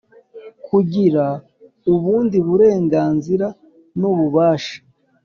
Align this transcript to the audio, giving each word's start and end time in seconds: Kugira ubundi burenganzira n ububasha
Kugira 0.67 1.25
ubundi 1.93 2.37
burenganzira 2.47 3.47
n 3.99 4.01
ububasha 4.09 4.77